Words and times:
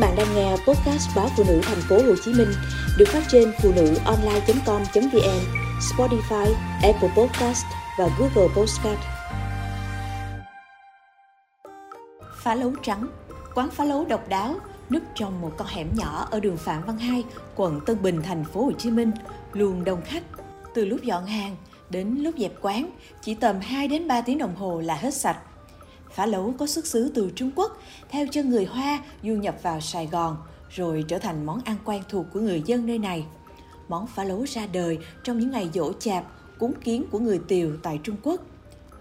bạn 0.00 0.16
đang 0.16 0.34
nghe 0.34 0.50
podcast 0.50 1.16
báo 1.16 1.28
phụ 1.36 1.44
nữ 1.48 1.60
thành 1.62 1.80
phố 1.88 1.96
Hồ 1.96 2.14
Chí 2.24 2.32
Minh 2.32 2.48
được 2.98 3.08
phát 3.08 3.22
trên 3.28 3.52
phụ 3.62 3.72
nữ 3.76 3.94
online.com.vn, 4.04 5.40
Spotify, 5.80 6.54
Apple 6.82 7.10
Podcast 7.16 7.64
và 7.98 8.08
Google 8.18 8.54
Podcast. 8.56 9.00
Phá 12.42 12.54
lấu 12.54 12.72
trắng, 12.82 13.06
quán 13.54 13.70
phá 13.70 13.84
lấu 13.84 14.04
độc 14.04 14.28
đáo 14.28 14.54
núp 14.90 15.02
trong 15.14 15.40
một 15.40 15.52
con 15.56 15.68
hẻm 15.68 15.88
nhỏ 15.94 16.28
ở 16.30 16.40
đường 16.40 16.56
Phạm 16.56 16.82
Văn 16.86 16.98
Hai, 16.98 17.24
quận 17.56 17.80
Tân 17.86 18.02
Bình, 18.02 18.22
thành 18.22 18.44
phố 18.44 18.64
Hồ 18.64 18.72
Chí 18.78 18.90
Minh, 18.90 19.10
luôn 19.52 19.84
đông 19.84 20.02
khách. 20.04 20.22
Từ 20.74 20.84
lúc 20.84 21.02
dọn 21.02 21.26
hàng 21.26 21.56
đến 21.90 22.16
lúc 22.18 22.34
dẹp 22.38 22.52
quán, 22.62 22.90
chỉ 23.22 23.34
tầm 23.34 23.60
2 23.60 23.88
đến 23.88 24.08
3 24.08 24.20
tiếng 24.20 24.38
đồng 24.38 24.56
hồ 24.56 24.80
là 24.80 24.94
hết 24.94 25.14
sạch. 25.14 25.38
Phá 26.14 26.26
lấu 26.26 26.54
có 26.58 26.66
xuất 26.66 26.86
xứ 26.86 27.10
từ 27.14 27.30
Trung 27.34 27.50
Quốc, 27.56 27.78
theo 28.08 28.26
chân 28.26 28.50
người 28.50 28.64
Hoa 28.64 29.00
du 29.22 29.32
nhập 29.32 29.56
vào 29.62 29.80
Sài 29.80 30.06
Gòn, 30.06 30.36
rồi 30.70 31.04
trở 31.08 31.18
thành 31.18 31.46
món 31.46 31.60
ăn 31.64 31.76
quen 31.84 32.02
thuộc 32.08 32.26
của 32.32 32.40
người 32.40 32.62
dân 32.66 32.86
nơi 32.86 32.98
này. 32.98 33.26
Món 33.88 34.06
phá 34.06 34.24
lấu 34.24 34.44
ra 34.44 34.66
đời 34.72 34.98
trong 35.24 35.38
những 35.38 35.50
ngày 35.50 35.70
dỗ 35.74 35.92
chạp, 35.92 36.24
cúng 36.58 36.72
kiến 36.84 37.04
của 37.10 37.18
người 37.18 37.40
Tiều 37.48 37.70
tại 37.82 38.00
Trung 38.02 38.16
Quốc. 38.22 38.40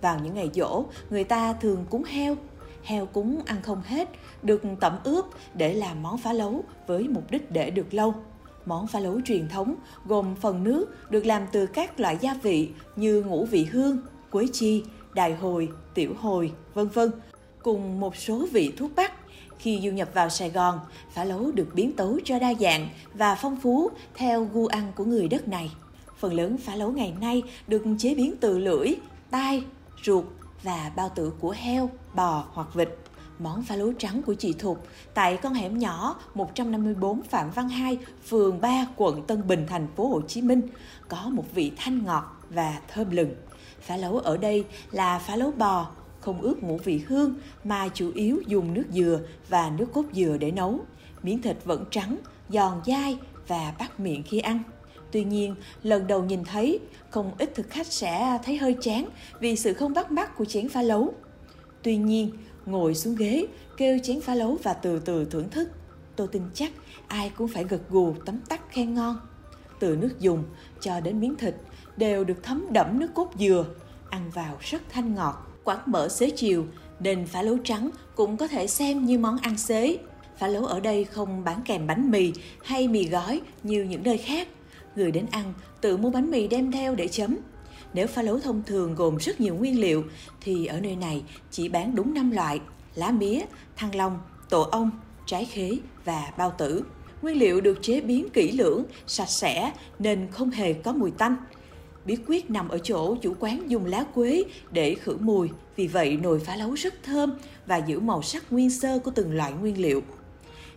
Vào 0.00 0.20
những 0.24 0.34
ngày 0.34 0.50
dỗ, 0.54 0.84
người 1.10 1.24
ta 1.24 1.52
thường 1.52 1.84
cúng 1.90 2.04
heo. 2.04 2.36
Heo 2.82 3.06
cúng 3.06 3.40
ăn 3.46 3.62
không 3.62 3.82
hết, 3.86 4.08
được 4.42 4.62
tẩm 4.80 4.98
ướp 5.04 5.24
để 5.54 5.74
làm 5.74 6.02
món 6.02 6.18
phá 6.18 6.32
lấu 6.32 6.64
với 6.86 7.08
mục 7.08 7.30
đích 7.30 7.50
để 7.50 7.70
được 7.70 7.94
lâu. 7.94 8.14
Món 8.66 8.86
phá 8.86 9.00
lấu 9.00 9.20
truyền 9.24 9.48
thống 9.48 9.74
gồm 10.06 10.34
phần 10.34 10.64
nước 10.64 11.10
được 11.10 11.26
làm 11.26 11.42
từ 11.52 11.66
các 11.66 12.00
loại 12.00 12.18
gia 12.20 12.34
vị 12.34 12.70
như 12.96 13.22
ngũ 13.22 13.44
vị 13.44 13.64
hương, 13.64 13.98
quế 14.30 14.46
chi, 14.52 14.84
đại 15.16 15.34
hồi, 15.34 15.68
tiểu 15.94 16.14
hồi, 16.20 16.52
vân 16.74 16.88
vân, 16.88 17.10
cùng 17.62 18.00
một 18.00 18.16
số 18.16 18.46
vị 18.52 18.72
thuốc 18.76 18.90
bắc. 18.96 19.12
Khi 19.58 19.80
du 19.84 19.90
nhập 19.90 20.08
vào 20.14 20.28
Sài 20.28 20.50
Gòn, 20.50 20.80
phá 21.12 21.24
lấu 21.24 21.52
được 21.52 21.68
biến 21.74 21.92
tấu 21.92 22.18
cho 22.24 22.38
đa 22.38 22.54
dạng 22.60 22.88
và 23.14 23.34
phong 23.34 23.60
phú 23.62 23.90
theo 24.14 24.48
gu 24.52 24.66
ăn 24.66 24.92
của 24.96 25.04
người 25.04 25.28
đất 25.28 25.48
này. 25.48 25.70
Phần 26.18 26.34
lớn 26.34 26.56
phá 26.58 26.76
lấu 26.76 26.92
ngày 26.92 27.14
nay 27.20 27.42
được 27.68 27.82
chế 27.98 28.14
biến 28.14 28.34
từ 28.40 28.58
lưỡi, 28.58 28.94
tai, 29.30 29.62
ruột 30.04 30.24
và 30.62 30.92
bao 30.96 31.08
tử 31.14 31.32
của 31.40 31.54
heo, 31.56 31.90
bò 32.14 32.44
hoặc 32.52 32.74
vịt. 32.74 32.88
Món 33.38 33.62
phá 33.62 33.76
lấu 33.76 33.92
trắng 33.92 34.22
của 34.22 34.34
chị 34.34 34.52
Thục 34.52 34.86
tại 35.14 35.36
con 35.36 35.54
hẻm 35.54 35.78
nhỏ 35.78 36.20
154 36.34 37.22
Phạm 37.22 37.50
Văn 37.50 37.68
Hai, 37.68 37.98
phường 38.26 38.60
3, 38.60 38.86
quận 38.96 39.22
Tân 39.26 39.48
Bình, 39.48 39.66
thành 39.68 39.86
phố 39.96 40.08
Hồ 40.08 40.20
Chí 40.20 40.42
Minh 40.42 40.62
có 41.08 41.28
một 41.32 41.44
vị 41.54 41.72
thanh 41.76 42.04
ngọt 42.04 42.42
và 42.50 42.80
thơm 42.88 43.10
lừng. 43.10 43.30
Phá 43.80 43.96
lấu 43.96 44.18
ở 44.18 44.36
đây 44.36 44.64
là 44.90 45.18
phá 45.18 45.36
lấu 45.36 45.50
bò, 45.50 45.90
không 46.20 46.40
ướp 46.40 46.62
ngũ 46.62 46.76
vị 46.76 47.02
hương 47.08 47.34
mà 47.64 47.88
chủ 47.88 48.12
yếu 48.14 48.42
dùng 48.46 48.74
nước 48.74 48.84
dừa 48.92 49.20
và 49.48 49.70
nước 49.78 49.86
cốt 49.92 50.04
dừa 50.12 50.36
để 50.40 50.50
nấu. 50.50 50.80
Miếng 51.22 51.42
thịt 51.42 51.56
vẫn 51.64 51.84
trắng, 51.90 52.16
giòn 52.48 52.80
dai 52.86 53.18
và 53.48 53.74
bắt 53.78 54.00
miệng 54.00 54.22
khi 54.22 54.38
ăn. 54.38 54.58
Tuy 55.12 55.24
nhiên, 55.24 55.54
lần 55.82 56.06
đầu 56.06 56.24
nhìn 56.24 56.44
thấy, 56.44 56.80
không 57.10 57.32
ít 57.38 57.54
thực 57.54 57.70
khách 57.70 57.86
sẽ 57.86 58.38
thấy 58.44 58.56
hơi 58.56 58.76
chán 58.80 59.08
vì 59.40 59.56
sự 59.56 59.74
không 59.74 59.92
bắt 59.92 60.10
mắt 60.10 60.36
của 60.36 60.44
chén 60.44 60.68
phá 60.68 60.82
lấu. 60.82 61.14
Tuy 61.82 61.96
nhiên, 61.96 62.30
ngồi 62.66 62.94
xuống 62.94 63.16
ghế, 63.16 63.46
kêu 63.76 63.98
chén 64.02 64.20
phá 64.20 64.34
lấu 64.34 64.58
và 64.62 64.72
từ 64.74 64.98
từ 64.98 65.24
thưởng 65.24 65.50
thức. 65.50 65.68
Tôi 66.16 66.28
tin 66.28 66.42
chắc 66.54 66.72
ai 67.08 67.30
cũng 67.36 67.48
phải 67.48 67.64
gật 67.64 67.80
gù 67.90 68.14
tấm 68.24 68.40
tắc 68.48 68.70
khen 68.70 68.94
ngon. 68.94 69.16
Từ 69.80 69.96
nước 69.96 70.20
dùng 70.20 70.44
cho 70.80 71.00
đến 71.00 71.20
miếng 71.20 71.36
thịt 71.36 71.54
đều 71.96 72.24
được 72.24 72.42
thấm 72.42 72.66
đẫm 72.70 72.98
nước 72.98 73.08
cốt 73.14 73.30
dừa, 73.38 73.64
ăn 74.10 74.30
vào 74.30 74.56
rất 74.60 74.82
thanh 74.90 75.14
ngọt. 75.14 75.34
Quán 75.64 75.78
mở 75.86 76.08
xế 76.08 76.30
chiều 76.30 76.66
nên 77.00 77.26
phá 77.26 77.42
lấu 77.42 77.58
trắng 77.64 77.90
cũng 78.14 78.36
có 78.36 78.48
thể 78.48 78.66
xem 78.66 79.04
như 79.04 79.18
món 79.18 79.38
ăn 79.38 79.58
xế. 79.58 79.98
Phá 80.38 80.48
lấu 80.48 80.66
ở 80.66 80.80
đây 80.80 81.04
không 81.04 81.44
bán 81.44 81.60
kèm 81.64 81.86
bánh 81.86 82.10
mì 82.10 82.32
hay 82.64 82.88
mì 82.88 83.08
gói 83.08 83.40
như 83.62 83.84
những 83.84 84.02
nơi 84.02 84.18
khác. 84.18 84.48
Người 84.96 85.10
đến 85.10 85.26
ăn 85.30 85.52
tự 85.80 85.96
mua 85.96 86.10
bánh 86.10 86.30
mì 86.30 86.48
đem 86.48 86.72
theo 86.72 86.94
để 86.94 87.08
chấm. 87.08 87.36
Nếu 87.96 88.06
phá 88.06 88.22
lấu 88.22 88.40
thông 88.40 88.62
thường 88.66 88.94
gồm 88.94 89.16
rất 89.16 89.40
nhiều 89.40 89.54
nguyên 89.54 89.80
liệu 89.80 90.04
thì 90.40 90.66
ở 90.66 90.80
nơi 90.80 90.96
này 90.96 91.22
chỉ 91.50 91.68
bán 91.68 91.94
đúng 91.94 92.14
5 92.14 92.30
loại: 92.30 92.60
lá 92.94 93.10
mía, 93.10 93.40
thăng 93.76 93.94
long, 93.94 94.18
tổ 94.48 94.62
ong, 94.62 94.90
trái 95.26 95.44
khế 95.44 95.70
và 96.04 96.32
bao 96.38 96.54
tử. 96.58 96.82
Nguyên 97.22 97.38
liệu 97.38 97.60
được 97.60 97.78
chế 97.82 98.00
biến 98.00 98.28
kỹ 98.32 98.52
lưỡng, 98.52 98.84
sạch 99.06 99.28
sẽ 99.28 99.72
nên 99.98 100.28
không 100.30 100.50
hề 100.50 100.72
có 100.72 100.92
mùi 100.92 101.10
tanh. 101.10 101.36
Bí 102.04 102.16
quyết 102.26 102.50
nằm 102.50 102.68
ở 102.68 102.78
chỗ 102.78 103.16
chủ 103.22 103.34
quán 103.40 103.70
dùng 103.70 103.86
lá 103.86 104.04
quế 104.14 104.44
để 104.70 104.94
khử 104.94 105.16
mùi, 105.20 105.48
vì 105.76 105.86
vậy 105.86 106.18
nồi 106.22 106.38
phá 106.38 106.56
lấu 106.56 106.74
rất 106.74 106.94
thơm 107.02 107.32
và 107.66 107.76
giữ 107.76 108.00
màu 108.00 108.22
sắc 108.22 108.52
nguyên 108.52 108.70
sơ 108.70 108.98
của 108.98 109.10
từng 109.14 109.32
loại 109.32 109.52
nguyên 109.52 109.82
liệu. 109.82 110.02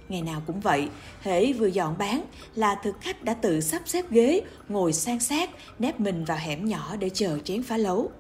Ngày 0.10 0.22
nào 0.22 0.42
cũng 0.48 0.60
vậy, 0.60 0.90
hễ 1.22 1.54
vừa 1.54 1.68
dọn 1.68 1.98
bán 1.98 2.24
là 2.56 2.76
thực 2.76 2.96
khách 3.02 3.24
đã 3.24 3.34
tự 3.34 3.62
sắp 3.62 3.82
xếp 3.86 4.06
ghế, 4.10 4.42
ngồi 4.70 4.94
san 4.94 5.20
sát, 5.20 5.50
nép 5.80 6.00
mình 6.00 6.26
vào 6.26 6.38
hẻm 6.38 6.66
nhỏ 6.66 6.96
để 7.00 7.10
chờ 7.10 7.40
chén 7.44 7.64
phá 7.64 7.78
lấu. 7.78 8.12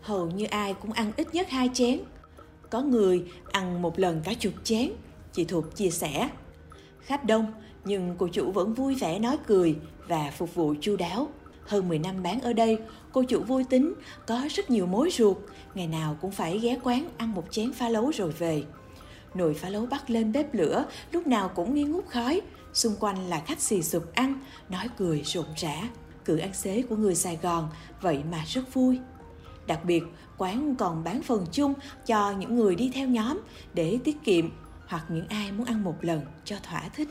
Hầu 0.00 0.30
như 0.30 0.44
ai 0.44 0.74
cũng 0.74 0.92
ăn 0.92 1.12
ít 1.16 1.34
nhất 1.34 1.50
hai 1.50 1.70
chén. 1.74 2.00
Có 2.70 2.82
người 2.82 3.24
ăn 3.52 3.82
một 3.82 3.98
lần 3.98 4.20
cả 4.24 4.34
chục 4.34 4.52
chén, 4.64 4.90
chị 5.32 5.44
Thục 5.44 5.76
chia 5.76 5.90
sẻ. 5.90 6.28
Khách 7.00 7.24
đông, 7.24 7.46
nhưng 7.84 8.14
cô 8.18 8.28
chủ 8.28 8.50
vẫn 8.50 8.74
vui 8.74 8.94
vẻ 8.94 9.18
nói 9.18 9.38
cười 9.46 9.76
và 10.08 10.32
phục 10.36 10.54
vụ 10.54 10.74
chu 10.80 10.96
đáo. 10.96 11.28
Hơn 11.66 11.88
10 11.88 11.98
năm 11.98 12.22
bán 12.22 12.40
ở 12.40 12.52
đây, 12.52 12.78
cô 13.12 13.22
chủ 13.22 13.40
vui 13.40 13.64
tính, 13.64 13.94
có 14.26 14.40
rất 14.50 14.70
nhiều 14.70 14.86
mối 14.86 15.10
ruột, 15.10 15.36
ngày 15.74 15.86
nào 15.86 16.16
cũng 16.20 16.30
phải 16.30 16.58
ghé 16.58 16.78
quán 16.82 17.08
ăn 17.16 17.34
một 17.34 17.44
chén 17.50 17.72
phá 17.72 17.88
lấu 17.88 18.10
rồi 18.10 18.30
về. 18.30 18.62
Nồi 19.34 19.54
phá 19.54 19.68
lấu 19.68 19.86
bắt 19.86 20.10
lên 20.10 20.32
bếp 20.32 20.54
lửa, 20.54 20.84
lúc 21.12 21.26
nào 21.26 21.48
cũng 21.48 21.74
nghi 21.74 21.84
ngút 21.84 22.06
khói, 22.06 22.40
xung 22.72 22.96
quanh 23.00 23.28
là 23.28 23.42
khách 23.46 23.60
xì 23.60 23.82
sụp 23.82 24.12
ăn, 24.14 24.40
nói 24.68 24.88
cười 24.98 25.22
rộn 25.24 25.46
rã. 25.56 25.88
Cử 26.24 26.36
ăn 26.36 26.54
xế 26.54 26.82
của 26.82 26.96
người 26.96 27.14
Sài 27.14 27.38
Gòn, 27.42 27.68
vậy 28.00 28.20
mà 28.30 28.44
rất 28.46 28.74
vui. 28.74 28.98
Đặc 29.66 29.84
biệt, 29.84 30.02
quán 30.38 30.74
còn 30.76 31.04
bán 31.04 31.22
phần 31.22 31.46
chung 31.52 31.74
cho 32.06 32.30
những 32.30 32.56
người 32.56 32.74
đi 32.74 32.90
theo 32.94 33.08
nhóm 33.08 33.40
để 33.74 33.98
tiết 34.04 34.16
kiệm 34.24 34.50
hoặc 34.86 35.04
những 35.08 35.28
ai 35.28 35.52
muốn 35.52 35.66
ăn 35.66 35.84
một 35.84 35.96
lần 36.00 36.20
cho 36.44 36.56
thỏa 36.62 36.88
thích. 36.94 37.08